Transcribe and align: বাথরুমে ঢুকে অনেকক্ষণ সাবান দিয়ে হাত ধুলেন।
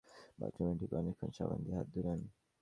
বাথরুমে 0.39 0.73
ঢুকে 0.79 0.95
অনেকক্ষণ 0.95 1.29
সাবান 1.37 1.59
দিয়ে 1.63 1.77
হাত 1.77 1.87
ধুলেন। 1.93 2.19